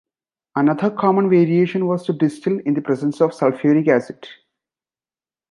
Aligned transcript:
Another 0.55 0.89
common 0.89 1.29
variation 1.29 1.85
was 1.85 2.03
to 2.07 2.13
distill 2.13 2.57
in 2.65 2.73
the 2.73 2.81
presence 2.81 3.21
of 3.21 3.35
sulphuric 3.35 3.87
acid. 3.87 4.27